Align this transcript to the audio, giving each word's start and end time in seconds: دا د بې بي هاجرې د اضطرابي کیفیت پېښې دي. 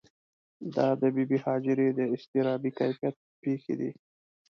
دا 0.75 0.87
د 1.01 1.03
بې 1.15 1.23
بي 1.29 1.37
هاجرې 1.45 1.87
د 1.93 1.99
اضطرابي 2.15 2.71
کیفیت 2.79 3.15
پېښې 3.41 3.73
دي. 3.79 3.91